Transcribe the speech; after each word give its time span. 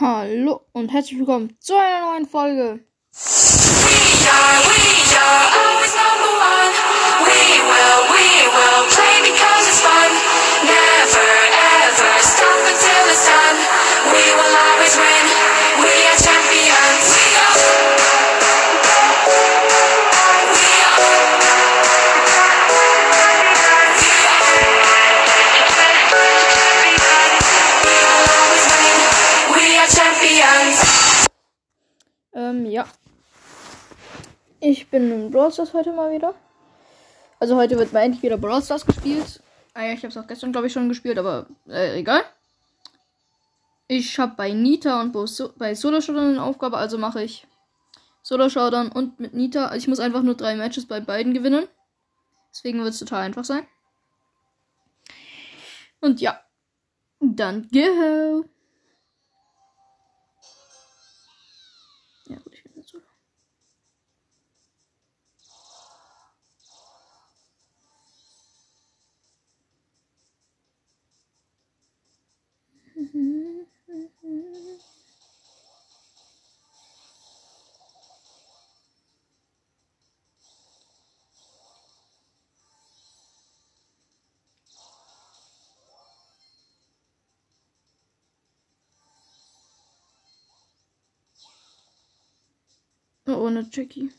Hallo 0.00 0.62
und 0.72 0.88
herzlich 0.88 1.18
willkommen 1.18 1.58
zu 1.60 1.76
einer 1.76 2.00
neuen 2.00 2.24
Folge. 2.24 2.80
Never 2.80 3.26
ever 11.84 12.18
stop 12.22 12.60
until 12.64 13.04
it's 13.10 13.26
done. 13.26 13.58
We 14.08 14.24
will 14.36 14.56
always 14.56 14.96
win. 14.96 15.26
We 15.82 15.92
are 16.08 16.16
champions. 16.16 17.09
Ich 34.60 34.88
bin 34.90 35.10
in 35.10 35.30
Brawl 35.30 35.52
Stars 35.52 35.72
heute 35.72 35.92
mal 35.92 36.12
wieder. 36.12 36.34
Also 37.38 37.56
heute 37.56 37.78
wird 37.78 37.92
mal 37.92 38.00
endlich 38.00 38.22
wieder 38.22 38.36
Brawl 38.36 38.62
Stars 38.62 38.84
gespielt. 38.84 39.42
Ah 39.74 39.84
ja, 39.84 39.92
ich 39.92 39.98
habe 40.00 40.08
es 40.08 40.16
auch 40.16 40.26
gestern, 40.26 40.52
glaube 40.52 40.66
ich, 40.66 40.72
schon 40.72 40.88
gespielt, 40.88 41.18
aber 41.18 41.46
äh, 41.68 41.98
egal. 41.98 42.22
Ich 43.88 44.18
habe 44.18 44.34
bei 44.36 44.52
Nita 44.52 45.00
und 45.00 45.12
bei 45.12 45.26
So- 45.26 45.52
bei 45.56 45.74
Solo 45.74 46.00
Showdown 46.00 46.30
eine 46.30 46.42
Aufgabe, 46.42 46.76
also 46.76 46.98
mache 46.98 47.22
ich 47.22 47.46
Solo 48.22 48.48
Showdown 48.48 48.92
und 48.92 49.18
mit 49.18 49.32
Nita. 49.34 49.66
Also 49.66 49.78
ich 49.78 49.88
muss 49.88 50.00
einfach 50.00 50.22
nur 50.22 50.34
drei 50.34 50.54
Matches 50.56 50.86
bei 50.86 51.00
beiden 51.00 51.32
gewinnen. 51.34 51.66
Deswegen 52.52 52.80
wird 52.82 52.92
es 52.92 52.98
total 52.98 53.22
einfach 53.22 53.44
sein. 53.44 53.66
Und 56.00 56.20
ja, 56.20 56.38
dann 57.20 57.68
go. 57.72 58.44
Oh, 93.30 93.44
ohne 93.44 93.68
Jackie. 93.70 94.10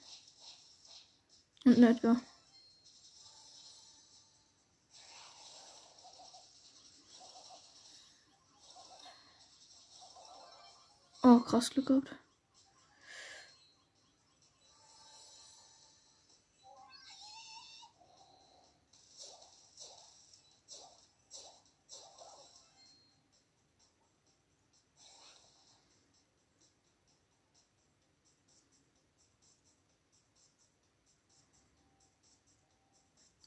Und 1.66 1.78
ein 1.78 1.84
Edgar. 1.84 2.22
Oh, 11.24 11.40
krass 11.42 11.70
Glück 11.72 11.88
gehabt. 11.88 12.16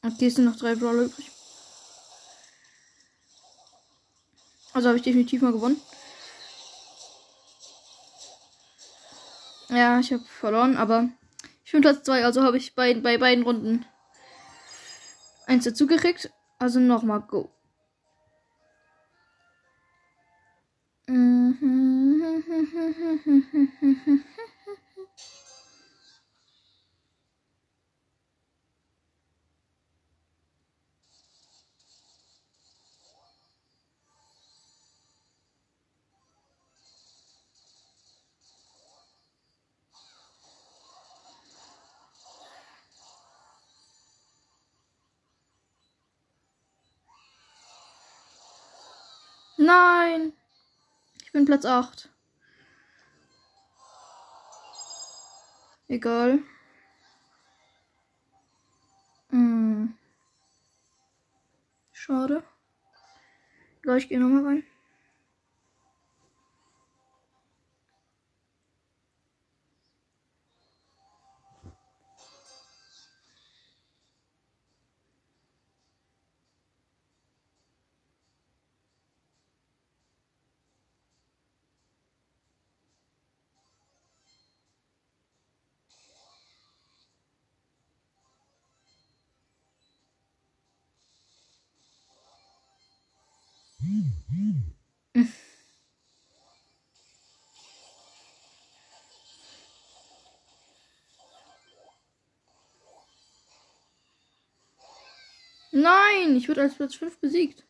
Okay, 0.04 0.26
es 0.26 0.34
sind 0.34 0.44
noch 0.44 0.56
drei 0.56 0.74
Brawler 0.74 1.04
übrig. 1.04 1.30
Also 4.74 4.88
habe 4.88 4.98
ich 4.98 5.04
definitiv 5.04 5.40
mal 5.40 5.52
gewonnen. 5.52 5.80
Ja, 9.70 9.98
ich 9.98 10.12
habe 10.12 10.22
verloren, 10.24 10.76
aber 10.76 11.08
ich 11.64 11.72
bin 11.72 11.80
Platz 11.80 12.02
2, 12.02 12.24
also 12.24 12.42
habe 12.42 12.58
ich 12.58 12.74
bei, 12.74 12.92
bei 12.92 13.16
beiden 13.16 13.44
Runden 13.44 13.86
eins 15.46 15.64
dazu 15.64 15.86
gekriegt. 15.86 16.30
Also 16.58 16.80
nochmal 16.80 17.22
go. 17.22 17.50
Nein! 49.64 50.34
Ich 51.24 51.32
bin 51.32 51.46
Platz 51.46 51.64
8. 51.64 52.10
Egal. 55.88 56.40
Hm. 59.30 59.94
Schade. 61.92 62.42
Egal, 63.82 63.96
ich 63.96 64.08
gehe 64.10 64.20
nochmal 64.20 64.44
rein. 64.44 64.64
Nein, 105.76 106.36
ich 106.36 106.48
wurde 106.48 106.60
als 106.62 106.76
Platz 106.76 106.94
5 106.94 107.18
besiegt. 107.18 107.66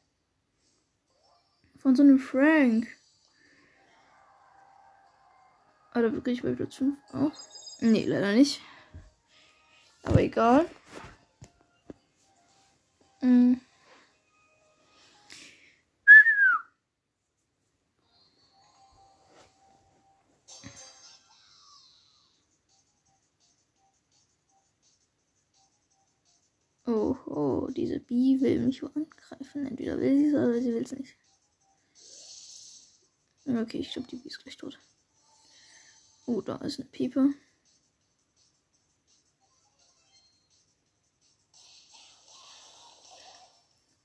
Von 1.79 1.97
so 1.97 2.03
einem 2.03 2.19
Frank. 2.19 2.87
Oder 5.95 6.13
wirklich 6.13 6.43
bei 6.43 6.53
Platz 6.53 6.75
5 6.75 6.99
auch? 7.15 7.33
Nee, 7.81 8.05
leider 8.05 8.35
nicht. 8.35 8.61
Aber 10.03 10.21
egal. 10.21 10.67
Mm. 13.23 13.55
Oh, 26.87 27.17
oh, 27.27 27.69
diese 27.71 27.99
Bee 27.99 28.41
will 28.41 28.61
mich 28.61 28.83
angreifen. 28.83 29.67
Entweder 29.67 29.99
will 29.99 30.19
sie 30.19 30.27
es 30.27 30.35
oder 30.35 30.61
sie 30.61 30.75
will 30.75 30.83
es 30.83 30.93
nicht. 30.93 31.17
Okay, 33.47 33.79
ich 33.79 33.93
glaube, 33.93 34.09
die 34.09 34.17
Bee 34.17 34.29
ist 34.29 34.43
gleich 34.43 34.57
tot. 34.57 34.79
Oh, 36.27 36.41
da 36.41 36.57
ist 36.57 36.79
eine 36.79 36.89
Pieper. 36.89 37.29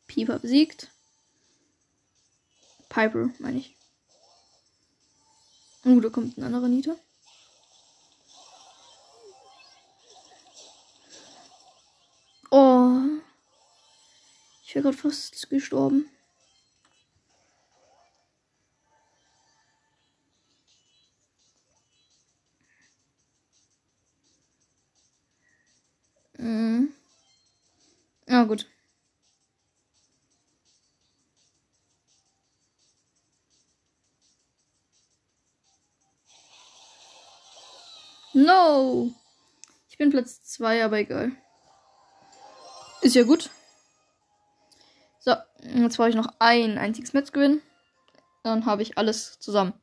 Pieper 0.07 0.39
besiegt. 0.39 0.89
Piper, 2.89 3.29
meine 3.39 3.59
ich. 3.59 3.75
Oh, 5.85 5.99
da 5.99 6.09
kommt 6.09 6.37
ein 6.37 6.43
anderer 6.43 6.67
Nita. 6.67 6.97
Ich 14.69 14.75
wäre 14.75 14.83
gerade 14.83 14.97
fast 14.97 15.49
gestorben. 15.49 16.07
Mhm. 26.37 26.93
Ah, 28.27 28.43
gut. 28.43 28.67
No! 38.33 39.15
Ich 39.89 39.97
bin 39.97 40.11
Platz 40.11 40.43
2, 40.43 40.85
aber 40.85 40.99
egal. 40.99 41.31
Ist 43.01 43.15
ja 43.15 43.23
gut. 43.23 43.49
So, 45.19 45.33
jetzt 45.75 45.97
brauche 45.97 46.09
ich 46.09 46.15
noch 46.15 46.33
ein 46.39 46.77
einziges 46.77 47.13
Match 47.13 47.31
gewinnen. 47.31 47.61
Dann 48.43 48.65
habe 48.65 48.81
ich 48.81 48.97
alles 48.97 49.37
zusammen. 49.39 49.73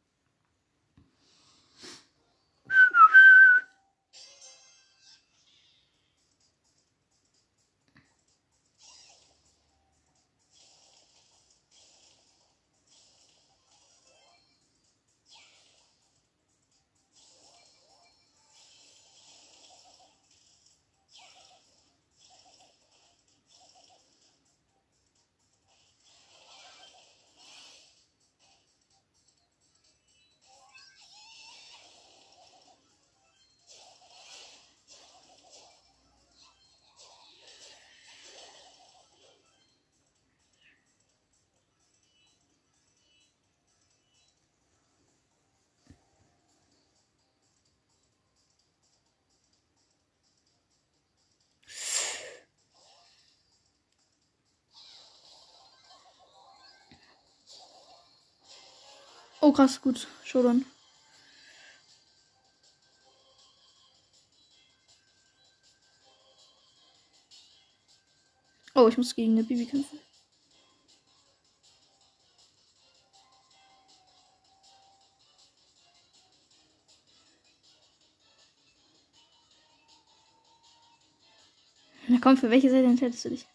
Oh, 59.46 59.52
krass, 59.52 59.80
gut. 59.80 60.08
Showdown. 60.24 60.64
Oh, 68.74 68.88
ich 68.88 68.98
muss 68.98 69.14
gegen 69.14 69.34
eine 69.34 69.44
Bibi 69.44 69.66
kämpfen. 69.66 70.00
Na 82.08 82.18
komm, 82.20 82.36
für 82.36 82.50
welche 82.50 82.68
Seite 82.68 82.86
entscheidest 82.86 83.24
du 83.24 83.28
dich? 83.28 83.46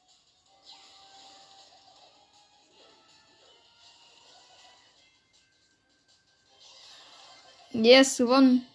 Yes, 7.83 8.17
gewonnen. 8.17 8.65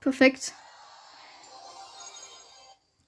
Perfekt. 0.00 0.52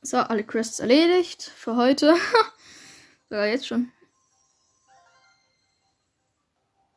So, 0.03 0.17
alle 0.17 0.43
Quests 0.43 0.81
erledigt 0.81 1.43
für 1.43 1.77
heute. 1.77 2.17
Sogar 3.29 3.47
jetzt 3.47 3.69
schon. 3.69 3.93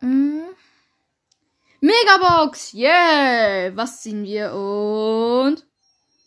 Mm. 0.01 0.41
Megabox! 1.81 2.73
Yeah! 2.73 3.75
Was 3.75 4.01
ziehen 4.01 4.23
wir? 4.23 4.53
Und. 4.53 5.67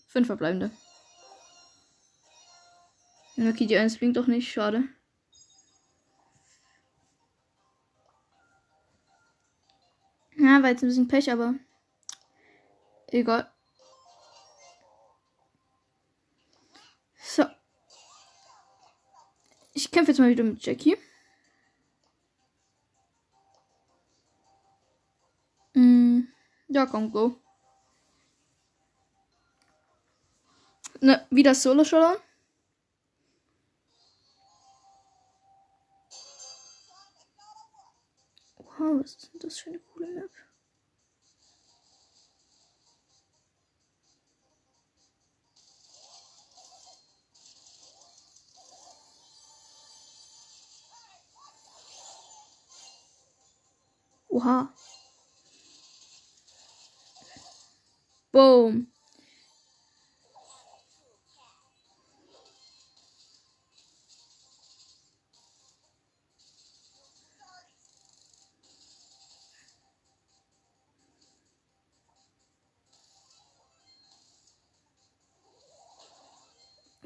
Fünf 0.07 0.29
verbleibende. 0.29 0.71
Okay, 3.37 3.67
die 3.67 3.77
1 3.77 3.99
blinkt 3.99 4.17
doch 4.17 4.29
nicht. 4.29 4.53
Schade. 4.53 4.85
War 10.67 10.73
jetzt 10.73 10.83
ein 10.83 10.89
bisschen 10.89 11.07
Pech, 11.07 11.31
aber. 11.31 11.55
Egal. 13.07 13.49
So. 17.23 17.45
Ich 19.75 19.93
kämpfe 19.93 20.11
jetzt 20.11 20.19
mal 20.19 20.29
wieder 20.29 20.43
mit 20.43 20.65
Jackie. 20.67 20.97
Mm, 25.75 26.23
ja, 26.67 26.87
komm, 26.87 27.13
go. 27.13 27.37
Ne, 31.01 31.25
wieder 31.31 31.55
Solo 31.55 31.85
Showdown. 31.85 32.17
Wow, 38.57 39.01
was 39.01 39.15
ist 39.15 39.33
denn 39.33 39.41
das 39.41 39.59
für 39.59 39.71
eine 39.71 39.79
coole 39.79 40.09
Map? 40.09 40.46
Oha. 54.37 54.69
Boom. 58.33 58.87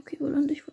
Okay, 0.00 0.16
wo 0.18 0.26
lande 0.26 0.52
ich, 0.54 0.66
wo 0.66 0.72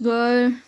Geil. 0.00 0.62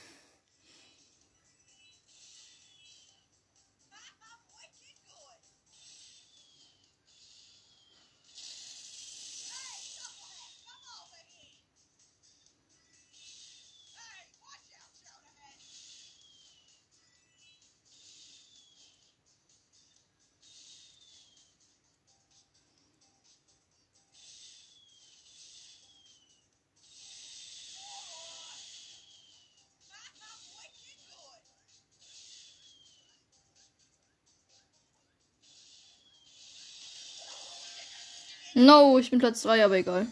No, 38.59 38.99
ich 38.99 39.11
bin 39.11 39.19
Platz 39.19 39.43
2, 39.43 39.63
aber 39.63 39.77
egal. 39.77 40.07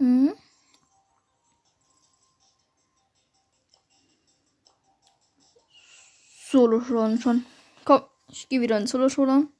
Mhm. 0.00 0.34
Solo 6.50 6.80
schon 6.80 7.20
schon. 7.20 7.46
Komm, 7.84 8.02
ich 8.28 8.48
gehe 8.48 8.60
wieder 8.60 8.76
in 8.76 8.88
Solo 8.88 9.08
Showdown. 9.08 9.55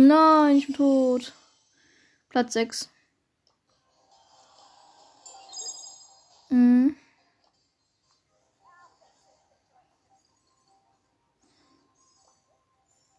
Nein, 0.00 0.58
ich 0.58 0.66
bin 0.66 0.76
tot. 0.76 1.32
Platz 2.28 2.52
6. 2.52 2.88
Mhm. 6.50 6.94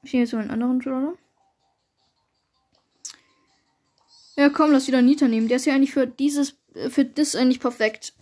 Ich 0.04 0.14
nehme 0.14 0.24
jetzt 0.24 0.32
mal 0.32 0.40
einen 0.40 0.52
anderen 0.52 0.80
Brawler. 0.80 1.18
Ja, 4.38 4.48
komm, 4.48 4.72
lass 4.72 4.88
wieder 4.88 5.02
Nita 5.02 5.28
nehmen. 5.28 5.50
Der 5.50 5.58
ist 5.58 5.66
ja 5.66 5.74
eigentlich 5.74 5.92
für 5.92 6.08
dieses, 6.08 6.56
äh, 6.76 6.90
für 6.90 7.04
das 7.04 7.36
eigentlich 7.36 7.60
perfekt. 7.60 8.14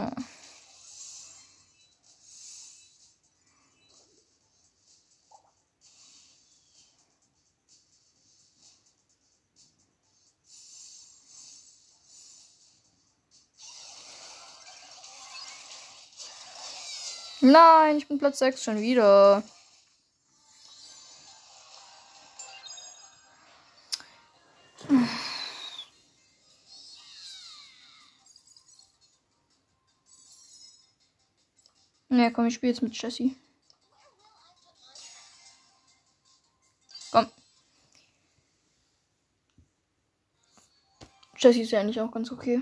Ah. 0.00 0.10
Nein, 17.42 17.96
ich 17.98 18.06
bin 18.08 18.18
Platz 18.18 18.38
6 18.38 18.62
schon 18.62 18.80
wieder. 18.80 19.42
Ne, 32.20 32.30
komm, 32.30 32.44
ich 32.44 32.54
spiele 32.54 32.72
jetzt 32.72 32.82
mit 32.82 32.94
Jessie. 33.00 33.34
Komm. 37.10 37.30
Jessie 41.38 41.62
ist 41.62 41.70
ja 41.70 41.80
eigentlich 41.80 41.98
auch 41.98 42.12
ganz 42.12 42.30
okay. 42.30 42.60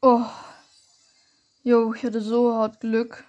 Oh. 0.00 0.26
Jo, 1.62 1.94
ich 1.94 2.02
hatte 2.02 2.20
so 2.20 2.52
hart 2.52 2.80
Glück. 2.80 3.24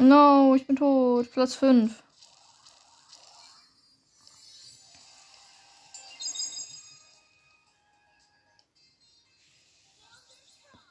No, 0.00 0.54
ich 0.54 0.64
bin 0.64 0.76
tot. 0.76 1.28
Platz 1.32 1.56
5. 1.56 2.04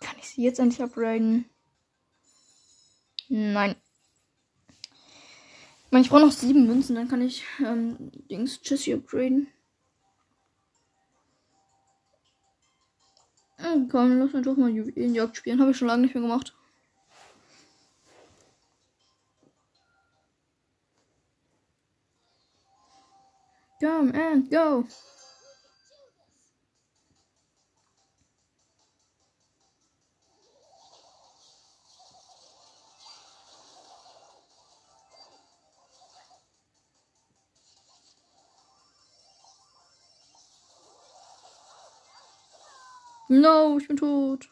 Kann 0.02 0.16
ich 0.20 0.28
sie 0.28 0.44
jetzt 0.44 0.60
endlich 0.60 0.84
upgraden? 0.84 1.46
Nein. 3.30 3.76
Ich 5.86 5.92
meine, 5.92 6.04
ich 6.04 6.10
brauche 6.10 6.26
noch 6.26 6.34
sieben 6.34 6.68
Münzen, 6.68 6.96
dann 6.96 7.08
kann 7.08 7.22
ich 7.22 7.46
ähm, 7.66 8.12
Dings 8.30 8.60
Jessie 8.62 8.94
upgraden. 8.94 9.48
Oh, 13.60 13.88
komm, 13.90 14.20
lass 14.20 14.34
uns 14.34 14.46
doch 14.46 14.58
mal 14.58 14.70
Juwelenjagd 14.70 15.38
spielen. 15.38 15.62
Habe 15.62 15.72
ich 15.72 15.78
schon 15.78 15.88
lange 15.88 16.02
nicht 16.02 16.14
mehr 16.14 16.24
gemacht. 16.24 16.57
Come 23.80 24.12
and 24.16 24.50
go. 24.50 24.86
No, 43.30 43.78
ich 43.78 43.88
bin 43.88 43.98
tot. 43.98 44.50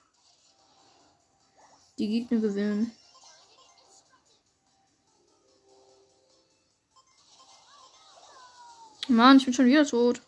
Die 1.97 2.07
Gegner 2.07 2.41
gewinnen. 2.41 2.91
Mann, 9.15 9.37
ich 9.37 9.45
bin 9.45 9.53
schon 9.53 9.65
wieder 9.65 9.85
tot. 9.85 10.21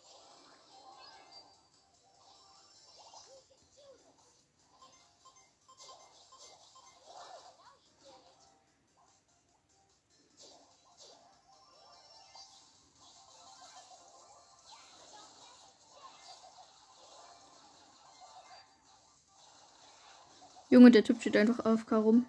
Junge, 20.70 20.90
der 20.90 21.04
Typ 21.04 21.20
steht 21.20 21.36
einfach 21.36 21.64
auf 21.64 21.86
rum. 21.90 22.26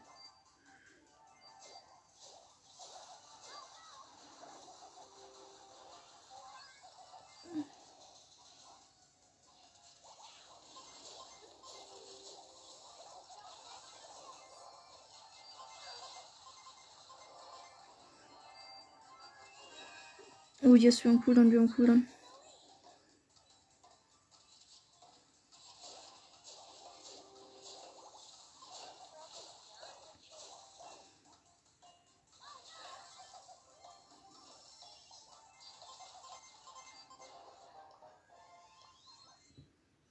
Oh, 20.61 20.75
yes, 20.75 21.03
wir 21.03 21.11
haben 21.11 21.21
Cooldown, 21.23 21.51
wir 21.51 21.59
haben 21.61 21.73
Cooldown. 21.73 22.05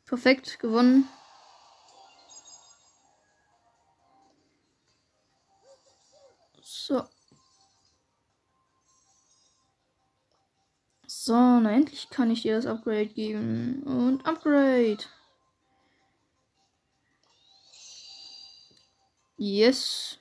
Perfekt, 0.07 0.59
gewonnen. 0.59 1.07
Na 11.88 11.95
endlich 11.95 12.11
kann 12.11 12.30
ich 12.30 12.42
dir 12.42 12.57
das 12.57 12.66
Upgrade 12.66 13.07
geben. 13.07 13.83
Und 13.85 14.26
Upgrade. 14.26 14.99
Yes. 19.38 20.18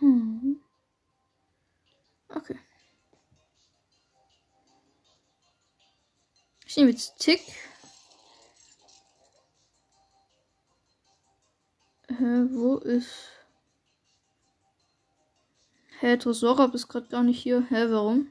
Mhm. 0.00 0.60
Okay. 2.30 2.58
Ich 6.66 6.76
nehme 6.76 6.90
jetzt 6.90 7.18
Tick. 7.18 7.40
Wo 12.28 12.76
ist. 12.76 13.30
Hä, 16.00 16.16
Tresorab 16.16 16.74
ist 16.74 16.88
gerade 16.88 17.08
gar 17.08 17.22
nicht 17.22 17.42
hier. 17.42 17.66
Hä, 17.70 17.90
warum? 17.90 18.30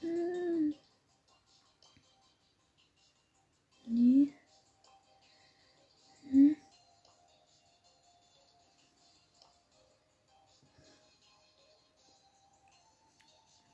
Hm. 0.00 0.74
Nee. 3.86 4.32
Hm. 6.30 6.56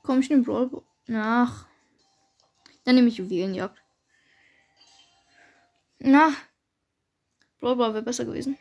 Komm 0.03 0.19
ich 0.19 0.29
in 0.29 0.39
den 0.39 0.45
Brawl? 0.45 0.83
Nach. 1.05 1.67
Dann 2.83 2.95
nehme 2.95 3.07
ich 3.07 3.17
Juwelenjagd. 3.17 3.86
Na. 5.99 6.33
Brawl 7.59 7.75
Ball 7.75 7.93
wäre 7.93 8.03
besser 8.03 8.25
gewesen. 8.25 8.57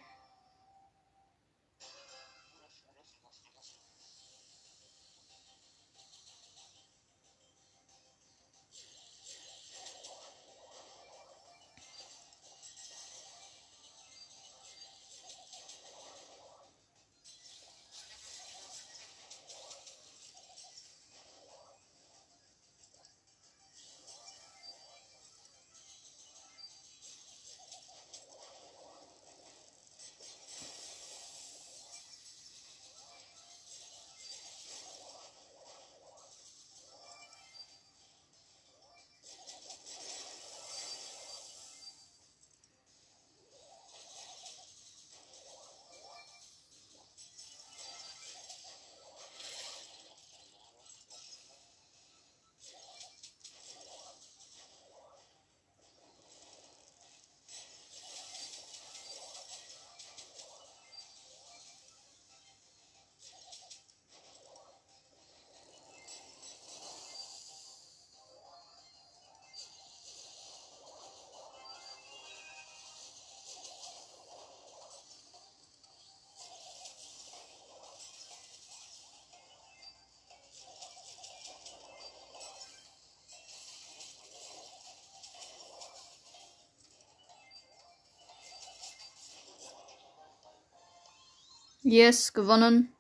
Yes, 91.89 92.33
gewonnen. 92.33 92.93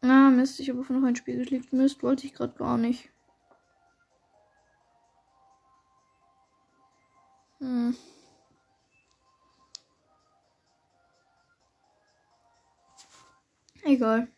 Ah, 0.00 0.30
Mist, 0.30 0.58
ich 0.58 0.70
habe 0.70 0.80
auf 0.80 0.88
noch 0.88 1.02
ein 1.02 1.14
Spiel 1.14 1.36
geklickt. 1.36 1.74
Mist, 1.74 2.02
wollte 2.02 2.26
ich 2.26 2.32
gerade 2.32 2.54
gar 2.54 2.78
nicht. 2.78 3.10
Hm. 7.60 7.90
Egal. 13.84 14.33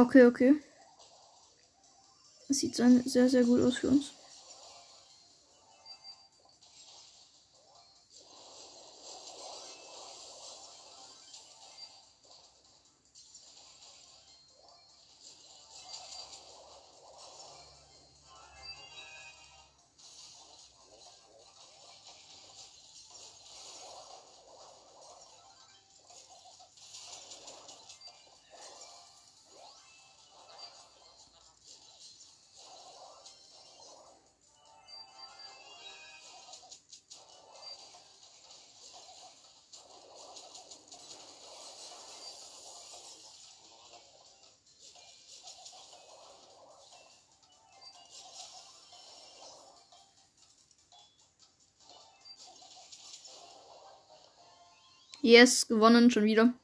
Okay, 0.00 0.24
okay. 0.24 0.54
Das 2.48 2.58
sieht 2.58 2.74
sehr, 2.74 3.28
sehr, 3.28 3.28
gut 3.44 3.60
aus 3.60 3.76
für 3.76 3.88
uns. 3.88 4.12
Yes, 55.22 55.68
gewonnen 55.68 56.10
schon 56.10 56.24
wieder. 56.24 56.54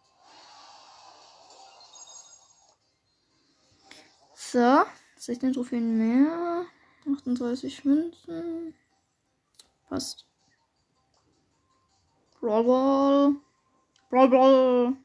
So, 4.35 4.85
16 5.17 5.53
Trophäen 5.53 5.99
mehr. 5.99 6.65
38 7.07 7.85
Münzen. 7.85 8.75
Passt. 9.89 10.27
Brawl 12.41 12.65
Ball. 12.65 13.37
Brawl 14.09 14.29
Ball. 14.31 14.97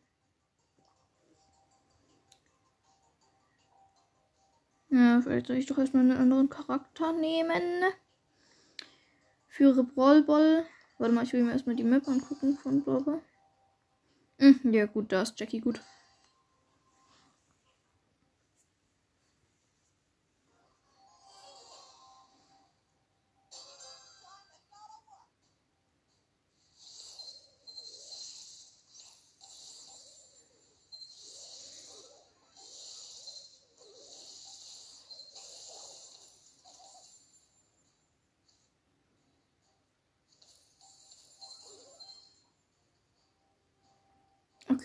Ja, 4.90 5.22
vielleicht 5.22 5.48
soll 5.48 5.58
ich 5.58 5.66
doch 5.66 5.78
erstmal 5.78 6.04
einen 6.04 6.18
anderen 6.18 6.50
Charakter 6.50 7.12
nehmen. 7.14 7.84
Führe 9.48 9.84
Brawl 9.84 10.24
Ball. 10.24 10.66
Warte 10.98 11.14
mal, 11.14 11.24
ich 11.24 11.34
will 11.34 11.44
mir 11.44 11.52
erstmal 11.52 11.76
die 11.76 11.84
Map 11.84 12.08
angucken 12.08 12.58
von 12.58 12.84
Brawl 12.84 13.04
Ball. 13.04 13.22
Hm, 14.42 14.74
ja, 14.74 14.88
gut, 14.88 15.12
da 15.14 15.22
ist 15.22 15.40
Jackie 15.40 15.62
gut. 15.62 15.80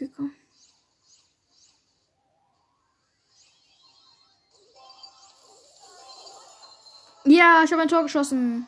Komm. 0.05 0.31
Ja, 7.25 7.63
ich 7.65 7.73
habe 7.73 7.83
ein 7.83 7.89
Tor 7.89 8.03
geschossen. 8.03 8.67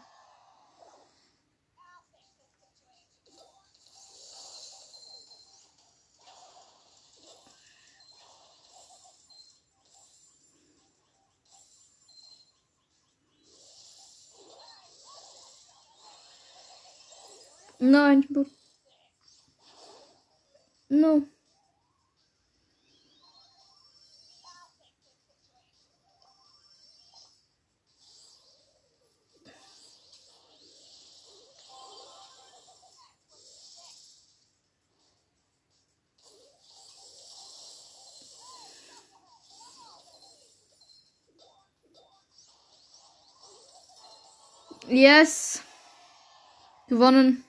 Nein, 17.78 18.20
ich 18.20 18.28
bin. 18.28 18.46
No. 20.90 21.27
Yes. 44.88 45.62
Gewonnen. 46.88 47.44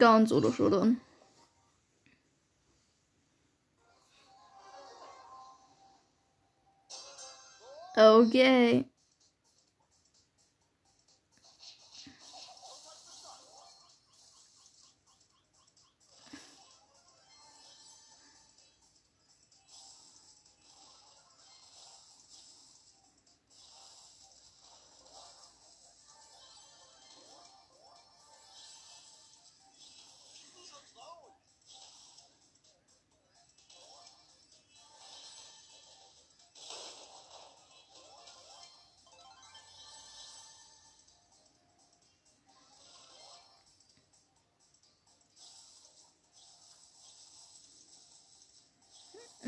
Und 0.00 0.28
Solo 0.28 0.52
Showdown. 0.52 1.00
Okay. 7.96 8.84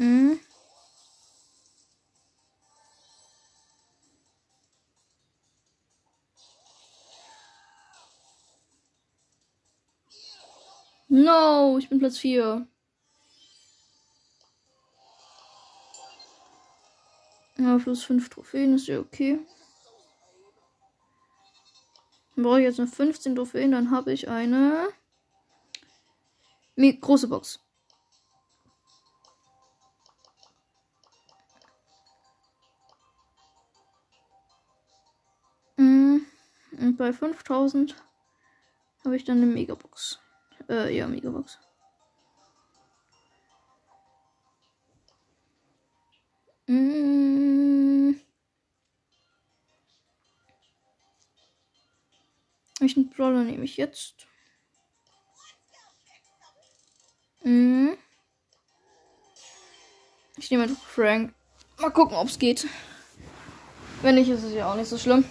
Mhm. 0.01 0.41
No, 11.11 11.77
ich 11.79 11.91
bin 11.91 11.99
Platz 11.99 12.17
4. 12.17 12.67
Ja, 17.59 17.77
plus 17.77 18.03
5 18.05 18.31
Trophäen 18.31 18.75
ist 18.75 18.87
ja 18.87 19.01
okay. 19.01 19.39
Dann 22.37 22.45
brauche 22.45 22.61
ich 22.61 22.65
jetzt 22.65 22.79
noch 22.79 22.89
15 22.89 23.37
Trophäen, 23.37 23.73
dann 23.73 23.91
habe 23.91 24.15
ich 24.15 24.29
eine 24.29 24.89
große 26.79 27.29
Box. 27.29 27.61
Bei 37.01 37.15
5000 37.15 37.97
habe 39.07 39.17
ich 39.17 39.25
dann 39.25 39.39
eine 39.39 39.47
Megabox. 39.47 40.21
Äh, 40.69 40.95
ja, 40.95 41.07
Megabox. 41.07 41.59
Mm. 46.67 48.17
Welchen 52.81 53.09
Brawler 53.09 53.45
nehme 53.45 53.65
ich 53.65 53.79
jetzt? 53.79 54.27
Mm. 57.45 57.93
Ich 60.37 60.51
nehme 60.51 60.69
Frank. 60.69 61.33
Mal 61.79 61.91
gucken, 61.91 62.19
ob 62.19 62.29
es 62.29 62.39
geht. 62.39 62.67
Wenn 64.03 64.17
nicht, 64.17 64.29
ist 64.29 64.43
es 64.43 64.53
ja 64.53 64.71
auch 64.71 64.77
nicht 64.77 64.89
so 64.89 64.99
schlimm. 64.99 65.25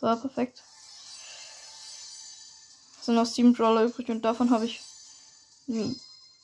So, 0.00 0.06
perfekt. 0.06 0.62
Es 3.00 3.06
sind 3.06 3.16
noch 3.16 3.26
sieben 3.26 3.52
Brawler 3.52 3.84
übrig 3.84 4.08
und 4.10 4.22
davon 4.22 4.50
habe 4.50 4.64
ich 4.64 4.80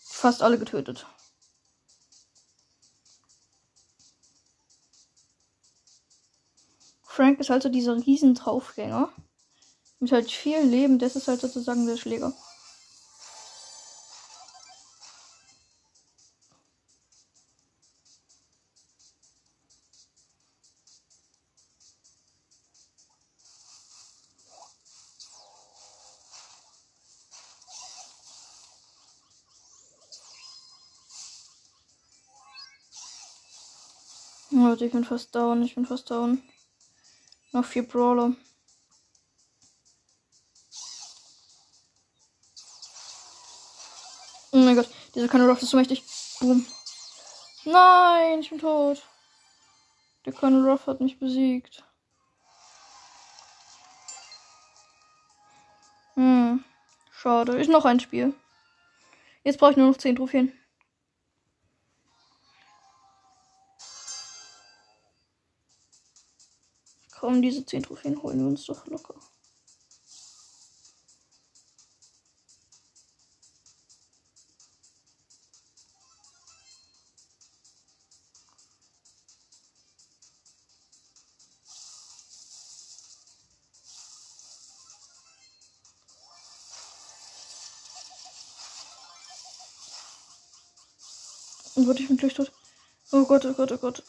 fast 0.01 0.43
alle 0.43 0.59
getötet. 0.59 1.07
Frank 7.05 7.39
ist 7.39 7.51
halt 7.51 7.63
so 7.63 7.69
dieser 7.69 7.95
riesen 7.95 8.35
Draufgänger. 8.35 9.09
Mit 10.01 10.11
halt 10.11 10.29
viel 10.33 10.59
Leben, 10.63 10.99
das 10.99 11.15
ist 11.15 11.29
halt 11.29 11.41
sozusagen 11.41 11.87
der 11.87 11.97
Schläger. 11.97 12.33
Leute, 34.57 34.85
ich 34.85 34.93
bin 34.93 35.05
fast 35.05 35.35
down. 35.35 35.63
Ich 35.65 35.75
bin 35.75 35.85
fast 35.85 36.11
down. 36.11 36.41
Noch 37.51 37.65
vier 37.65 37.87
Brawler. 37.87 38.37
Oh 44.53 44.59
mein 44.59 44.77
Gott, 44.77 44.89
dieser 45.15 45.29
Ruff 45.49 45.61
ist 45.61 45.71
so 45.71 45.77
mächtig. 45.77 46.05
Boom. 46.39 46.65
Nein, 47.65 48.41
ich 48.41 48.51
bin 48.51 48.61
tot. 48.61 49.03
Der 50.25 50.33
Colonel 50.33 50.71
Ruff 50.71 50.87
hat 50.87 51.01
mich 51.01 51.19
besiegt. 51.19 51.83
Hm. 56.15 56.65
Schade. 57.11 57.59
Ist 57.61 57.71
noch 57.71 57.85
ein 57.85 57.99
Spiel. 57.99 58.35
Jetzt 59.43 59.59
brauche 59.59 59.73
ich 59.73 59.77
nur 59.77 59.89
noch 59.89 59.99
10 59.99 60.15
Trophäen. 60.15 60.53
Komm, 67.35 67.43
diese 67.43 67.67
10 67.67 67.83
Trophäen 67.83 68.23
holen 68.23 68.39
wir 68.39 68.47
uns 68.47 68.65
doch 68.65 68.87
locker. 68.87 69.17
Oh 91.75 91.85
Gott, 91.85 91.99
ich 91.99 92.07
bin 92.07 92.17
gleich 92.17 92.35
tot. 92.35 92.53
Oh 93.11 93.25
Gott, 93.25 93.45
oh 93.45 93.55
Gott, 93.55 93.73
oh 93.73 93.79
Gott. 93.79 94.05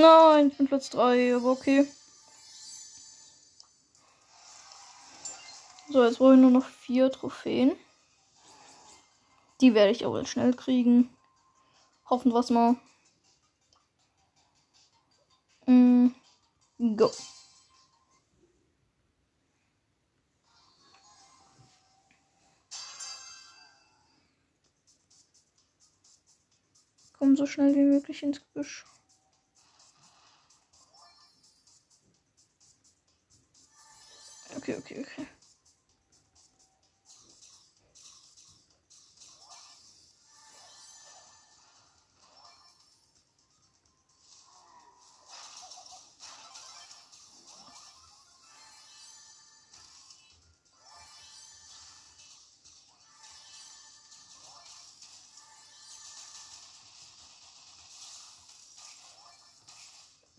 Nein, 0.00 0.48
ich 0.48 0.56
bin 0.56 0.68
Platz 0.68 0.90
3, 0.90 1.34
aber 1.34 1.50
okay. 1.50 1.86
So, 5.90 6.04
jetzt 6.04 6.18
brauche 6.18 6.34
ich 6.34 6.40
nur 6.40 6.50
noch 6.50 6.66
vier 6.66 7.10
Trophäen. 7.10 7.76
Die 9.60 9.74
werde 9.74 9.90
ich 9.90 10.06
aber 10.06 10.24
schnell 10.24 10.54
kriegen. 10.54 11.10
Hoffen 12.08 12.32
wir 12.32 12.38
es 12.38 12.50
mal. 12.50 12.76
Mm, 15.66 16.08
go. 16.96 17.10
Komm 27.18 27.34
so 27.34 27.46
schnell 27.46 27.74
wie 27.74 27.82
möglich 27.82 28.22
ins 28.22 28.40
Gebüsch. 28.40 28.84
Okay, 34.68 34.76
okay, 34.78 35.00
okay. 35.00 35.28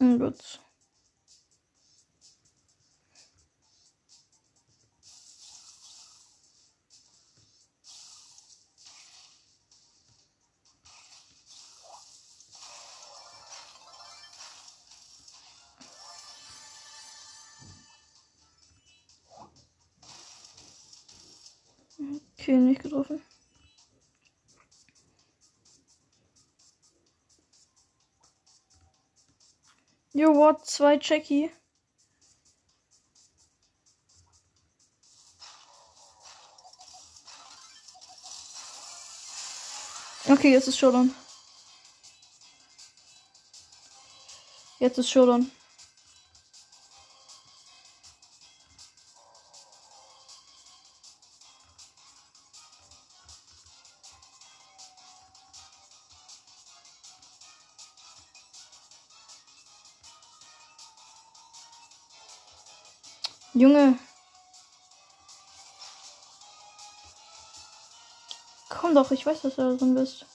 Oh 0.01 0.68
Okay, 22.39 22.55
nicht 22.55 22.81
getroffen. 22.81 23.21
Yo, 30.13 30.33
what? 30.33 30.65
Zwei 30.65 30.97
Jackie. 31.01 31.51
Okay, 40.29 40.53
jetzt 40.53 40.67
ist 40.69 40.77
Showdown. 40.77 41.13
Jetzt 44.79 44.97
ist 44.97 45.09
Showdown. 45.09 45.51
Komm 68.69 68.93
doch, 68.95 69.11
ich 69.11 69.25
weiß, 69.25 69.41
dass 69.41 69.55
du 69.55 69.63
da 69.63 69.75
drin 69.75 69.95
bist. 69.95 70.25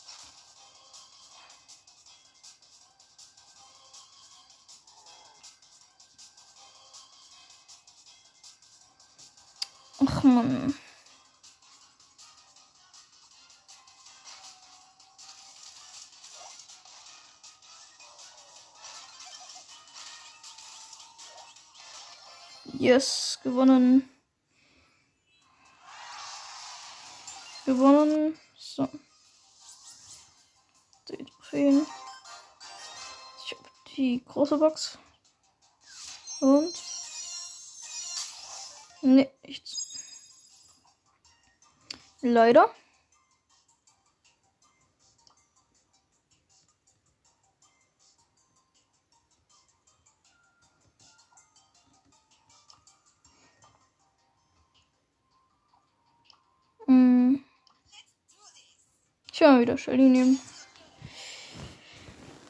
Ach 10.06 10.22
man. 10.22 10.74
Yes, 22.78 23.38
gewonnen. 23.42 24.13
Gewonnen. 27.74 28.38
So. 28.56 28.88
Die. 31.08 31.26
Ich 33.44 33.50
habe 33.52 33.68
die 33.96 34.24
große 34.24 34.58
Box. 34.58 34.98
Und. 36.40 36.72
Nee, 39.02 39.28
nichts. 39.42 39.98
Leider. 42.20 42.70
Mal 59.44 59.60
wieder 59.60 59.76
Shelly 59.76 60.08
nehmen. 60.08 60.40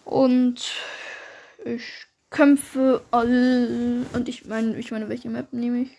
Und 0.05 0.73
ich 1.65 2.07
kämpfe 2.31 3.03
all. 3.11 4.07
Und 4.13 4.29
ich 4.29 4.47
meine, 4.47 4.79
ich 4.79 4.93
meine, 4.93 5.09
welche 5.09 5.29
Map 5.29 5.53
nehme 5.53 5.83
ich? 5.83 5.99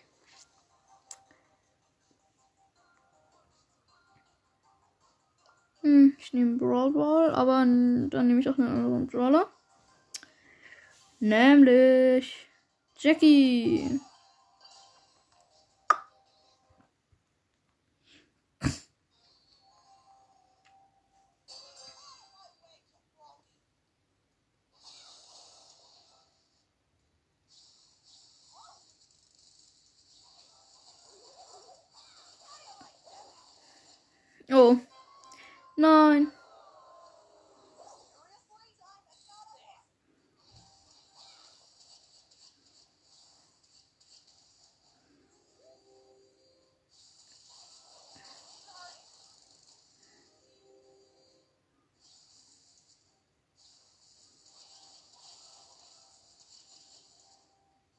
Hm, 5.81 6.15
ich 6.17 6.31
nehme 6.31 6.57
Brawl 6.57 6.93
Ball, 6.93 7.35
aber 7.35 7.65
dann 7.65 8.27
nehme 8.27 8.39
ich 8.39 8.47
auch 8.47 8.57
einen 8.57 8.69
anderen 8.69 9.07
Brawler. 9.07 9.49
Nämlich 11.19 12.47
Jackie. 12.97 13.99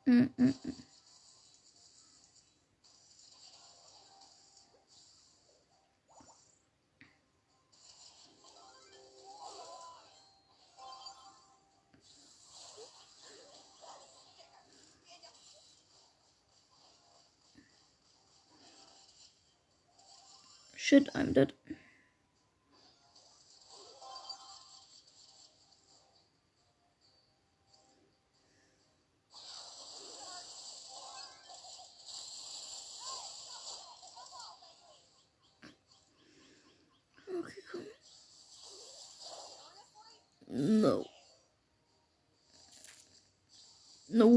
Mm, 0.08 0.30
mm, 0.38 0.54
mm. 0.66 0.74
Shit, 20.76 21.08
I'm 21.14 21.32
dead. 21.32 21.52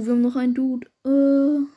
Wir 0.10 0.16
haben 0.16 0.22
noch 0.24 0.36
einen 0.36 0.56
Dude. 0.56 0.88
Äh. 1.06 1.68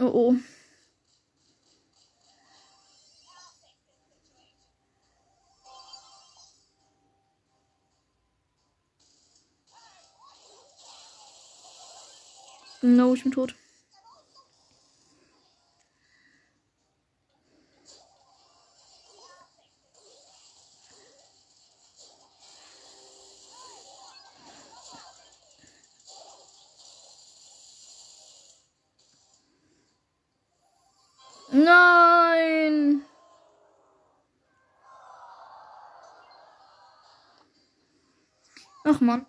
Oh 0.00 0.10
oh. 0.12 0.36
No, 12.88 13.12
ich 13.12 13.22
bin 13.22 13.32
tot. 13.32 13.54
Nein! 31.52 33.02
Ach 38.84 39.00
man. 39.00 39.26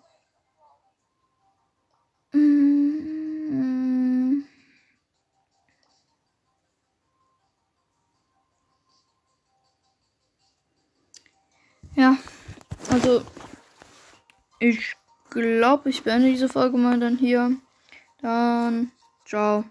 Ich 14.60 14.96
glaube, 15.30 15.90
ich 15.90 16.02
beende 16.04 16.28
diese 16.28 16.48
Folge 16.48 16.76
mal 16.76 17.00
dann 17.00 17.16
hier. 17.16 17.56
Dann 18.22 18.92
ciao. 19.24 19.64